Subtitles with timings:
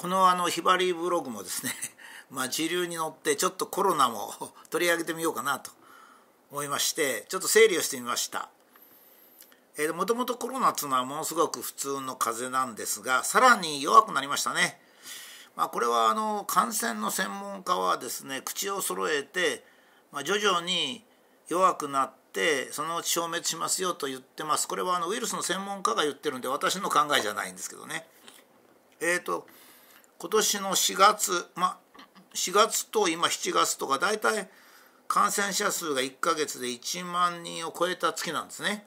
[0.00, 1.72] このあのひばりブログもですね
[2.32, 4.32] まあ時流に乗ってちょっとコロナも
[4.70, 5.70] 取り上げてみようかなと
[6.50, 8.48] 思いましてちょっと整理をしてみました。
[9.94, 14.80] もともとコロナっていうのはものすごく普通の風邪なんですがさらに弱くなりましたね、
[15.54, 19.64] まあ、これはあの感染の専門家はですね口を揃えて、
[20.12, 21.04] まあ、徐々に
[21.48, 24.66] 弱くなってそのうち消滅しますよと言ってます。
[24.66, 28.06] これはあのウイルスの専門家が言ってるんで私の考えじゃないんですけどね。
[29.00, 29.46] えっ、ー、と
[30.20, 31.78] 今年の4月ま
[32.34, 34.50] 4月と今7月とか大体
[35.08, 38.84] 感染者数が1か月で1万人を超えた月なんですね。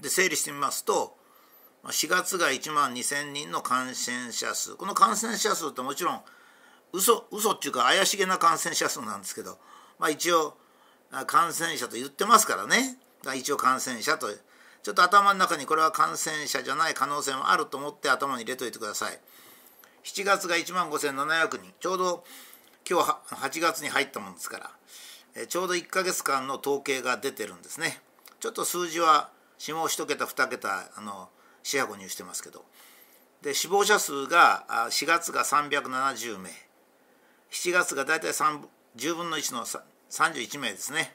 [0.00, 1.16] で整理してみますと
[1.84, 6.20] 4月が1万2,000人の感染者数この感染者数ってもちろん
[6.92, 9.58] 嘘嘘っていうか怪しげな感染者数なんですけど、
[9.98, 10.56] まあ、一応
[11.26, 12.98] 感染者と言ってますからね
[13.36, 14.28] 一応感染者と
[14.82, 19.18] ちょっと頭の中にこれは感染者じゃない可能性もあると思って頭に入れといてください。
[20.04, 21.72] 7月が1万5700人。
[21.80, 22.24] ちょうど
[22.88, 24.58] 今日8月に入ったもんですか
[25.34, 25.46] ら。
[25.46, 28.00] ちょうど1か月間の統計が出てるんですね。
[28.40, 31.28] ちょっと数字は下1桁2桁あの
[31.62, 32.64] 四捨五入してますけど。
[33.42, 36.50] で死亡者数が4月が370名。
[37.50, 38.60] 7月が大体3
[38.96, 39.64] 10分の1の
[40.10, 41.14] 31名ですね。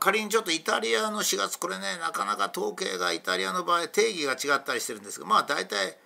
[0.00, 5.96] 仮にちょっとイタリアの4月これねなかなか統計がイタリアの場合定義が違ったりしてるんですがまあ大体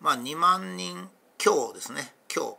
[0.00, 2.14] まあ、2万人強ですね。
[2.28, 2.58] 強。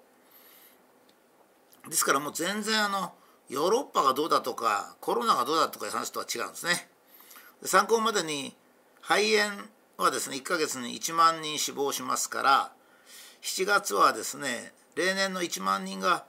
[1.89, 3.13] ですからもう全然あの
[3.49, 6.89] ヨーロッパがどうだとかコロナがどうだとかいう話とは違うんですね。
[7.63, 8.55] 参考までに
[9.01, 9.63] 肺炎
[9.97, 12.71] はですね1ヶ月に1万人死亡しますから
[13.41, 16.25] 7月はですね例年の1万人が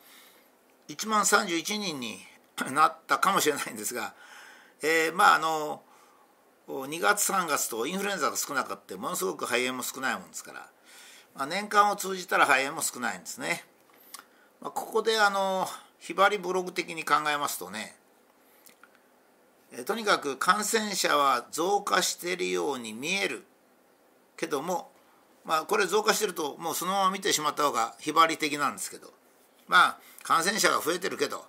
[0.88, 2.18] 1万31人に
[2.72, 4.14] なったかもしれないんですが、
[4.82, 5.82] えー、まああの
[6.68, 10.68] 2月3月とインフルエンザが少なかったものすごく肺炎も少ないもんですから
[11.34, 13.64] まあ、年間を通じたら肺炎も少ないんですね。
[14.60, 15.66] まあ、ここであの
[15.98, 17.94] ひばりブログ的に考えますとね
[19.72, 23.44] えとにかく感染者は増加しているように見える
[24.36, 24.90] けども
[25.44, 29.12] まあこれ増加してるともうそのまま見てしまった方がひばり的なんですけど
[29.68, 31.44] まあ感染者が増えてるけど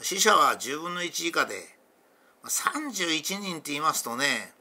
[0.00, 1.54] 死者は10分の1以下で
[2.44, 4.52] 31人って言いますとね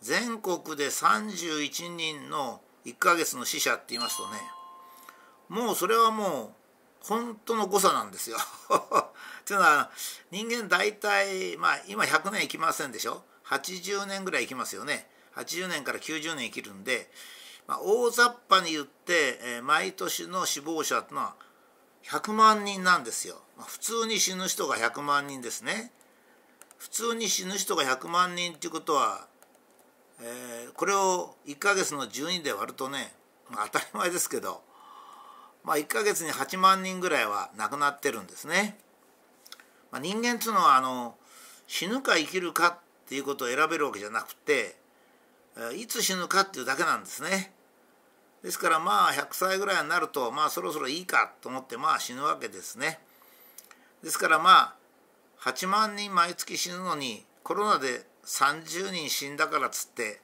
[0.00, 4.38] 全国で31人の1ヶ月の死者って言いますとね
[5.48, 6.54] もうそれはも
[7.02, 8.36] う本当の誤差なんですよ。
[9.46, 9.90] というのは
[10.30, 17.10] 人間大体まあ今100年生きませんでしょ？80年ぐらい生きますよね80年から90年生きるんで、
[17.66, 21.34] まあ、大雑把に言って、えー、毎年の死亡者っていうのは
[22.04, 23.42] 100万人なんですよ。
[23.56, 25.92] まあ、普通に死ぬ人が100万人ですね。
[26.78, 29.26] 普通に死ぬ人が100万人っていうことは
[30.22, 33.12] えー、これを1ヶ月の12で割るとね、
[33.50, 34.62] まあ、当たり前ですけど、
[35.64, 38.78] まあ、1ヶ月に8万人ぐらいは亡くなってるんですね。
[39.90, 41.16] まあ、人間っていうのはあの
[41.66, 44.76] 死ぬか生きるかっていうことを選べるわけじゃなくて
[45.76, 47.52] いつ死ぬかっていうだけなんですね。
[48.42, 53.00] ですからまあ100歳ぐらいになるとまあそろそろいいかと思ってまあ死ぬわけですね。
[54.02, 54.74] ですからまあ
[55.42, 60.20] 8万人毎月死ぬのにコロナで30人死んだからっつって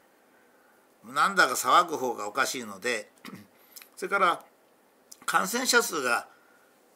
[1.04, 3.10] なんだか騒ぐ方がおかしいので
[3.96, 4.42] それから
[5.24, 6.26] 感染者数が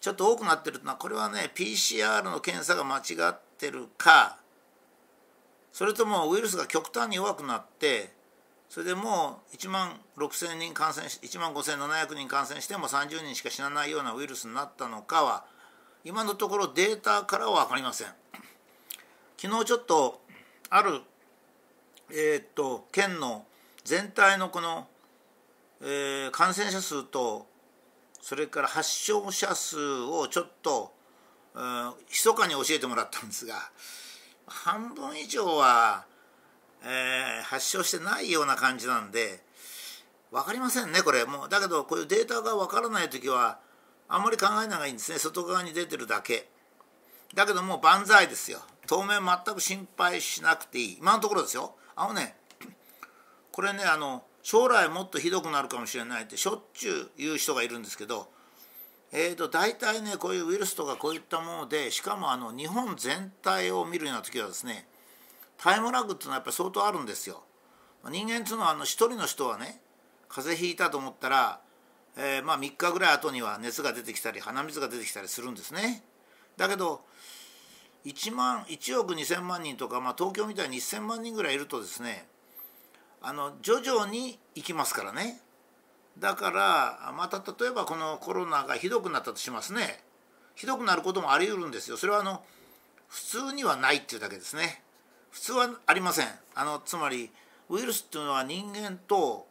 [0.01, 4.39] ちょっと多くなってるのはこれはね PCR の検査が間違ってるか
[5.73, 8.11] それともウイルスが極端に弱くなって
[8.69, 15.45] それでもう1万6,000人感染し1万5,700人感染しても30人しか死なないようなウイルスになったのかは
[16.05, 18.07] 今のところデータからは分かりません。
[19.37, 20.21] 昨日ちょっと
[20.71, 21.01] ある、
[22.11, 23.45] えー、っと県の
[23.85, 24.87] 全体のこの、
[25.83, 27.47] えー、感染者数と
[28.21, 30.93] それから発症者数をちょっと、
[31.57, 33.57] えー、密かに教えてもらったんですが
[34.47, 36.05] 半分以上は、
[36.85, 39.41] えー、発症してないような感じなんで
[40.31, 41.25] 分かりませんねこれ。
[41.25, 43.59] もうだけどこういうデータが分からない時は
[44.09, 45.19] あんまり考えない方がいいんですね。
[45.19, 46.49] 外側に出てるだけ。
[47.35, 48.61] だけどもう万歳ですよ。
[48.91, 52.35] 当面全く心配しなくていい今のところですよあのね
[53.53, 58.29] これねあの将来もっとひどくなるかもしれないってしょっちゅう言う人がいるんですけど
[59.13, 64.87] えーと、大体ねこういうウイルスとかこういったものでしかもあの日本全体を見るような時はですね
[65.57, 67.43] タイムラグっていうのはやっぱり相当あるんですよ。
[68.09, 69.81] 人間っていうのはあの1人の人はね
[70.29, 71.61] 風邪ひいたと思ったら、
[72.17, 76.03] えー、まあ3日ぐらい後には熱が出てきたり鼻水が出てきたりするんですね。
[76.57, 77.03] だけど
[78.05, 82.27] 1万1億2,000万人とか、まあ、東京みたいに1,000万人ぐらいいるとですね
[83.23, 85.41] あの徐々に行きますからね。
[86.19, 90.03] だからまた例えばこのコロナがひどくなったとしますね。
[90.55, 91.97] ひどくなることもあり得るんですよ。
[91.97, 92.43] それはあの
[93.09, 94.83] 普通にはないっていうだけですね。
[95.31, 96.29] 普通はありません。
[96.55, 97.31] あのつまり
[97.69, 99.47] ウイルスっていうのは人間と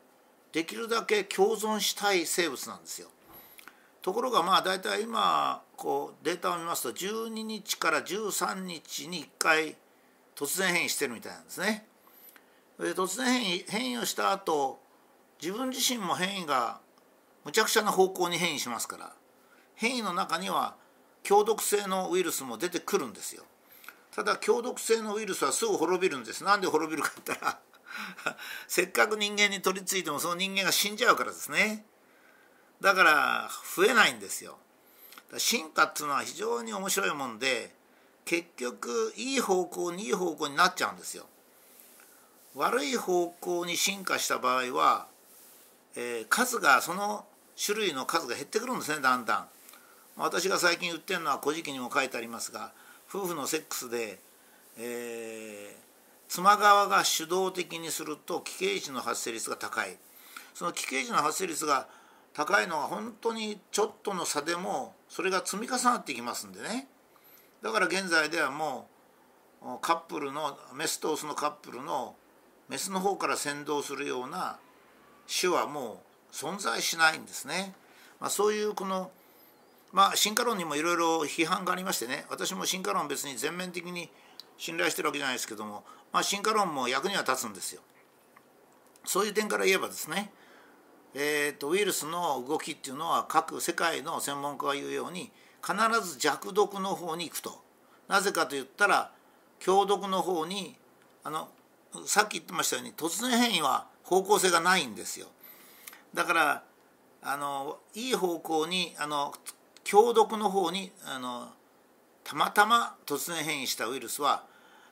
[0.51, 3.09] できるだけ共存したい生物なんですよ。
[4.09, 9.75] ところがまあ大体今こうデータを見ますと12日から13日に1回
[10.35, 11.85] 突然変異してるみたいなんですね。
[12.79, 14.79] で突然変異変異をした後
[15.39, 16.79] 自分自身も変異が
[17.45, 19.13] むちゃくちゃな方向に変異しますから
[19.75, 20.73] 変異の中には
[21.21, 23.43] 強毒性のウイルスも出てくるんですよ。
[24.15, 26.43] ただ強毒性のウイルスはすぐ滅びるんです。
[26.43, 27.59] なんで滅びるかって言ったら
[28.67, 31.85] せっかく人間に取り付いてもその人間が死んじゃうからですね。
[32.81, 34.57] だから増えないんですよ。
[35.37, 37.71] 進化っていうのは非常に面白いもんで
[38.25, 41.25] 結局いい方向にいい方向になっちゃうんですよ。
[42.55, 45.07] 悪い方向に進化した場合は、
[45.95, 47.25] えー、数がその
[47.63, 49.47] 種類の数が減ってくるんですねだんだん。
[50.15, 52.73] 私が最近言ってるのは「古事記」にも書いてありますが
[53.09, 54.19] 夫婦のセックスで、
[54.77, 55.83] えー、
[56.27, 59.97] 妻側が主導的にすると奇形児の発生率が高い
[60.53, 61.87] その奇形児の発生率が
[62.39, 66.87] 高いのは本当にちょっとの差でもそれが積み重なっていきますんでね
[67.61, 68.87] だから現在ではも
[69.61, 72.15] うカップルのメスとオスのカップルの
[72.69, 74.57] メスの方から先導するような
[75.27, 76.01] 種はも
[76.31, 77.73] う存在しないんですね。
[78.21, 79.11] まあ、そういうこの
[79.91, 84.09] まあ進化論にもいろいろ批判がありましてね私も進化論別に全面的に
[84.57, 85.83] 信頼してるわけじゃないですけども、
[86.13, 87.81] まあ、進化論も役には立つんですよ。
[89.03, 90.31] そういう点から言えばですね
[91.15, 95.31] えーと、ウイルスの動きっていうのは各世界の専門家が言うように
[95.65, 95.75] 必
[96.07, 97.61] ず弱毒の方に行くと
[98.07, 99.11] なぜかと言ったら
[99.59, 100.75] 強毒の方に
[101.23, 101.49] あの
[102.05, 105.27] さっき言ってましたように突然変異は方向性がないんですよ
[106.13, 106.63] だから
[107.21, 109.33] あのいい方向にあの
[109.83, 111.49] 強毒の方にあの
[112.23, 114.43] たまたま突然変異したウイルスは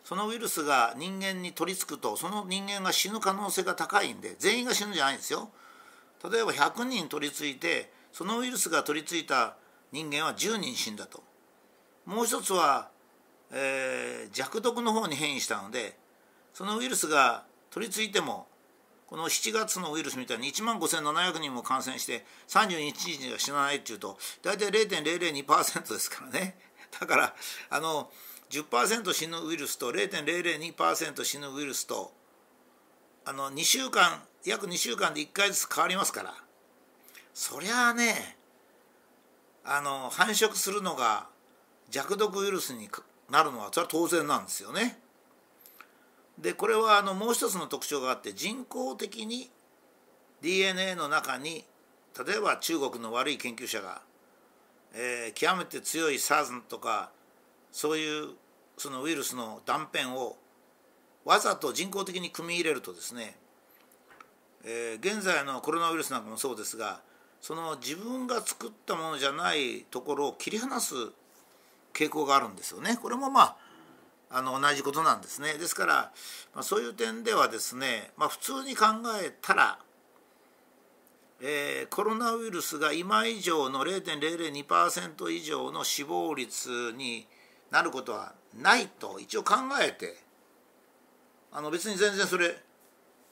[0.04, 5.50] そのウイルスが人間に取り付くとその人間が死ぬ可能性が高いんで全員が死ぬんじゃないんですよ。
[6.24, 9.56] 例えば100人取り付いてそのウイルスが取り付いた
[9.92, 11.24] 人間は10人死んだと。
[12.06, 12.90] もう一つは、
[13.52, 15.98] えー、弱毒の方に変異したので
[16.54, 18.48] そのウイルスが取り付いても
[19.08, 26.58] この7月のウイルスみたいに1万5700人も感染して32日には死なないっていうと大体0.002%ですからね。
[27.00, 27.36] だから
[27.70, 28.12] あの
[28.50, 32.13] 10%死ぬウイルスと0.002%死ぬウイルスと
[33.25, 36.34] あの2週間約2週間で1回ずつ変わりますから
[37.34, 38.38] そりゃあね
[39.66, 41.28] あの繁殖するのが
[41.90, 42.90] 弱毒ウイルスに
[43.30, 45.00] なるのはそれは当然なんですよね。
[46.38, 49.50] でこれはあのもう一つの特徴があって人工的に
[50.42, 51.66] DNA の中に
[52.26, 54.02] 例えば中国の悪い研究者が、
[54.94, 57.12] えー、極めて強い SARS とか
[57.72, 58.30] そういう
[58.78, 60.38] そのウイルスの断片を
[61.26, 63.36] わざと人工的に組み入れるとですね
[64.63, 67.01] えー、現在のコロナウイルスなんかもそうですが
[67.42, 70.95] その自分が作ったものじゃないところを切り離す
[71.94, 72.98] 傾向があるんですよね。
[73.01, 73.57] これもまあ
[74.30, 75.54] あの同じことなんですね。
[75.54, 75.94] ですから、
[76.54, 78.86] まあ、そういう点ではですね、まあ、普通に考
[79.24, 79.80] えたら、
[81.42, 87.25] えー、コロナウイルスが今以上の0.002%以上の死亡率に
[87.72, 90.17] なることはないと一応考えて
[91.51, 92.58] あの別に全然それ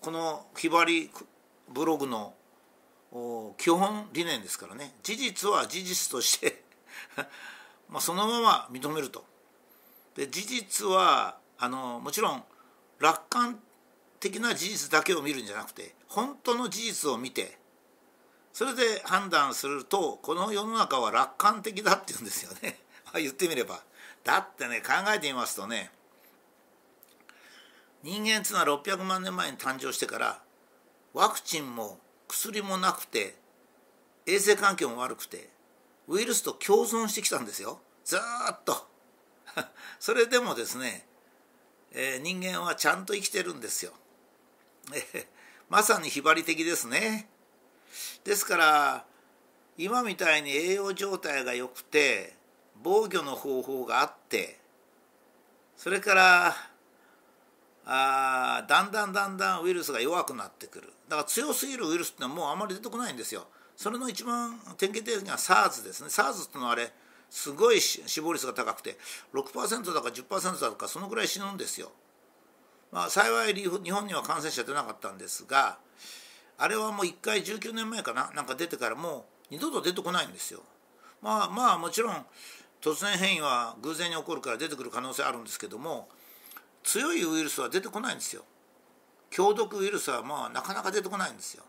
[0.02, 1.10] このひばり
[1.70, 2.34] ブログの
[3.58, 6.64] 基本理念ですからね事実は事実として
[7.90, 9.26] まあそのまま認めると。
[10.16, 12.44] で事実はあのもちろん
[13.00, 13.60] 楽観
[14.20, 17.60] 的な事実だけを見るんじゃなくて本当の事実を見て
[18.54, 22.80] それで判断するとこの世の中は楽観的だって言うんですよね
[23.16, 23.84] 言ってみれば。
[24.24, 25.92] だってね考えてみますとね
[28.06, 30.40] 人間っていうのは600万年前に誕生してから
[31.16, 31.98] ワクチンも
[32.28, 33.34] 薬もなくて
[34.28, 35.50] 衛生環境も悪くて
[36.08, 37.80] ウイルスと共存してきたんですよ。
[38.04, 38.20] ずっ
[38.64, 38.88] と。
[40.00, 41.08] それでもですね、
[41.94, 43.92] えー、人間はちゃんと生きてるんですよ、
[45.68, 47.28] まさにひばり的ですね。
[48.24, 49.06] ですから
[49.80, 52.36] 今みたいに栄養状態が良くて
[52.84, 54.60] 防御の方法があって
[55.76, 56.75] それから
[57.86, 60.94] あだんだんだんだんウイルスが弱くなってくる。
[61.08, 63.48] だから強すぎるウイルスってのはもうあまり出てこないんですよ。
[63.76, 66.08] それの一番典型的には SARS ですね。
[66.08, 66.92] SARS ってのはあれ
[67.30, 68.98] すごい死亡率が高くて
[69.34, 71.92] 6%だか10%だかそのぐらい死ぬんですよ、
[72.92, 75.78] まあ、幸い日本には感染者出なかったんですが
[76.58, 80.62] あれはもう1回19年前かななんか出てからもう二度と出てこないんですよ。
[81.22, 82.26] まあまあもちろん
[82.82, 86.08] 突然変異は偶然に起こるから出てくる可能性あるんですけども
[86.86, 88.44] 強いウイルスは出てこないんですよ。
[89.32, 91.64] 強毒ウイルスはまあなかなか出てこないんですよ。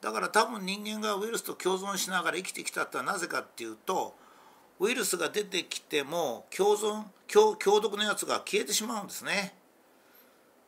[0.00, 4.16] だから多分人間がウイルスと共存しながら生きてきたってはなぜかっていうと
[4.80, 9.54] ウイルスが出てきても共存強強毒のやつが消えてしまうんですね。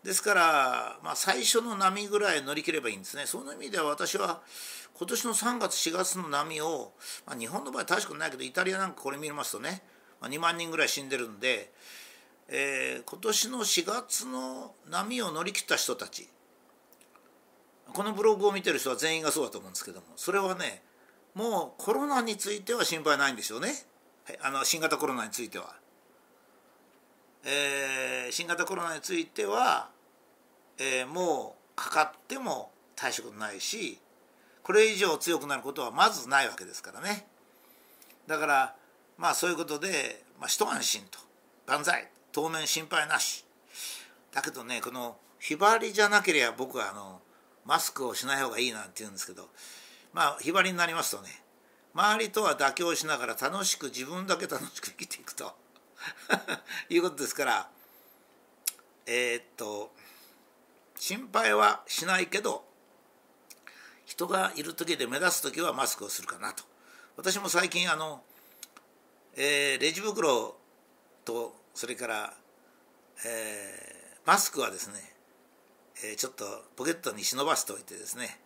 [0.04, 3.25] ですから、まあ、最初の波ぐらい乗り切ればいいんですね。
[3.25, 4.42] その意味では私は
[4.92, 6.92] 今年の3月4月の波を、
[7.26, 9.82] まあ、日本の場合確かないけどイタリアなんかこれ見ますとね、
[10.20, 11.73] まあ、2万人ぐらい死んでるんで、
[12.49, 16.29] えー、今年の4月の波を乗り切った人たち。
[17.93, 20.83] このブログを見てる人は全員がそうだと思うんですけどもそれはね
[21.35, 23.69] もうコロナについては心配ないんですよね、
[24.25, 25.77] はい、あの新型コロナについては。
[27.47, 29.91] えー、新型コロナについては
[30.79, 33.99] えー、もうかかっても大したことないし
[34.63, 37.27] これ以上強くなることはまずないわけですからね。
[38.27, 38.75] だから
[39.19, 41.19] まあそういうことで、まあ、一安心と。
[41.67, 42.09] 万歳。
[42.35, 43.45] 当面心配なし。
[44.33, 47.21] だけどねこのひばりじゃなければ僕はあの
[47.64, 49.49] マスクをしない方がいいなんて言うんですけど
[50.12, 51.29] まあひばりになりますとね
[51.95, 55.55] 周りとは妥協しながら楽しく自分だけ楽しく生きていくと。
[56.91, 57.71] いうことですから
[59.07, 59.95] えー、っと
[60.97, 62.64] 心配はしないけど
[64.05, 66.64] 人がいる時で目立つ時はマスクをするかなと。
[67.17, 68.23] 私も最近あの、
[69.37, 70.57] えー、レジ袋
[71.25, 72.35] とそれから、
[73.26, 74.95] えー、マスクはですね、
[76.04, 76.45] えー、ちょっと
[76.76, 78.38] ポケットに忍ばせておいてですね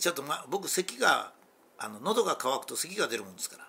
[0.00, 1.32] ちょっと、ま、僕咳が
[1.78, 3.68] あの喉が渇くと咳が出るもんですから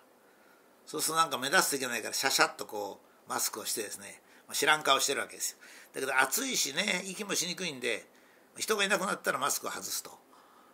[0.86, 4.22] そうするとなんか目立つといけないからシャシャッとこうマスクをしてですね
[4.54, 5.58] 知らん顔してるわけですよ。
[5.94, 8.06] だけど暑いしね息もしにくいんで
[8.58, 10.10] 人がいなくなったらマスクを外すと。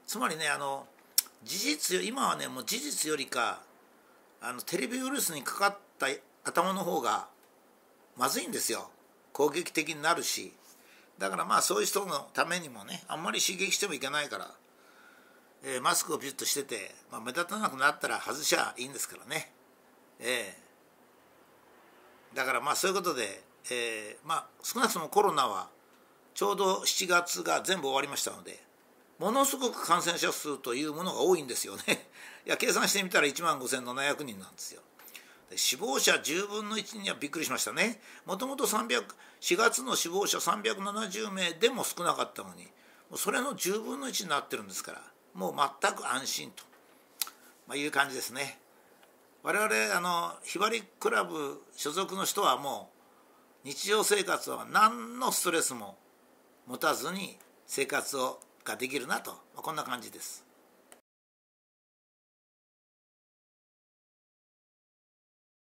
[0.07, 0.87] つまりねあの
[1.43, 3.61] 事実今はねもう事実よりか
[4.41, 6.07] あのテレビウイルスにかかった
[6.45, 7.27] 頭の方が
[8.17, 8.89] まずいんですよ。
[9.33, 10.53] 攻撃的になるし。
[11.17, 14.51] だからまあそういう人のためにもねあんまり刺激してもいけないから、
[15.63, 19.51] えー、マスクをピュッとしてて、まあ、目立たなくなったら外しちゃいいんですからね。
[20.19, 25.69] ええー、だからまあそういうことでえー、まあ少なくともコロナは
[26.33, 28.59] ちょうど7月が全部終わりましたので
[29.19, 31.83] ものすごく感染者数というものが多いんですよね。
[32.45, 34.81] いや計算してみたら1万5700人なんですよ。
[35.55, 39.05] 死亡者10分の1にはびっくりしましたねもともと4
[39.55, 42.67] 月の死亡者370名でも少なかったのに
[43.15, 45.01] それの10分の1になってるんですから
[45.33, 46.63] もう全く安心と、
[47.67, 48.57] まあ、いう感じですね
[49.43, 52.89] 我々あのひばりクラブ所属の人はも
[53.63, 55.97] う日常生活は何のストレスも
[56.67, 57.37] 持たずに
[57.67, 60.44] 生活をができるなとこんな感じです。